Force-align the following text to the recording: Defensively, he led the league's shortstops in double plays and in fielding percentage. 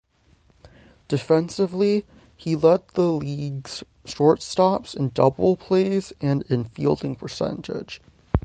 Defensively, 1.07 2.07
he 2.35 2.55
led 2.55 2.81
the 2.95 3.03
league's 3.11 3.83
shortstops 4.03 4.95
in 4.95 5.09
double 5.09 5.55
plays 5.57 6.11
and 6.19 6.41
in 6.49 6.63
fielding 6.63 7.15
percentage. 7.15 8.01